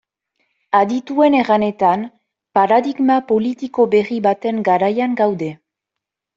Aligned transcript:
Adituen 0.77 1.37
erranetan, 1.39 2.07
paradigma 2.59 3.19
politiko 3.35 3.87
berri 3.95 4.21
baten 4.31 4.67
garaian 4.73 5.17
gaude. 5.25 5.55